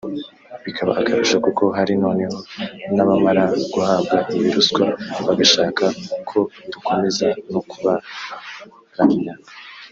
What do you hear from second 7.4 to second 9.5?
no kubaramya